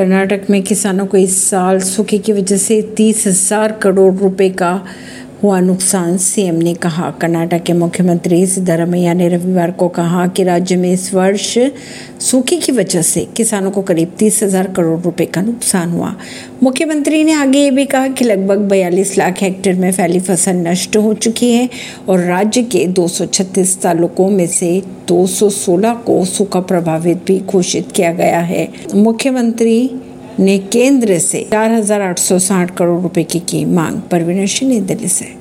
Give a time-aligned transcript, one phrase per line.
[0.00, 4.72] कर्नाटक में किसानों को इस साल सूखे की वजह से तीस हज़ार करोड़ रुपए का
[5.42, 10.76] हुआ नुकसान सीएम ने कहा। कर्नाटक के मुख्यमंत्री सिद्धरमैया ने रविवार को कहा कि राज्य
[10.76, 11.46] में इस वर्ष
[12.20, 16.14] सूखे की वजह से किसानों को करीब तीस हज़ार करोड़ रुपए का नुकसान हुआ।
[16.62, 20.96] मुख्यमंत्री ने आगे ये भी कहा कि लगभग बयालीस लाख हेक्टेयर में फैली फ़सल नष्ट
[20.96, 21.68] हो चुकी है
[22.08, 24.70] और राज्य के 236 तालुकों में से
[25.08, 29.90] 216 को सूखा प्रभावित भी घोषित किया गया है। मुख्यमंत्री
[30.40, 35.34] ने केंद्र से 4,860 करोड़ रुपए की की मांग। परवीन सिंह दिल्ली से।